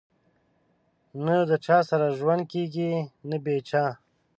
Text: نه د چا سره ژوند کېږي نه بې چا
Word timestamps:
نه 1.25 1.35
د 1.49 1.51
چا 1.65 1.77
سره 1.89 2.15
ژوند 2.19 2.41
کېږي 2.53 2.91
نه 3.29 3.37
بې 3.43 3.57
چا 3.69 3.85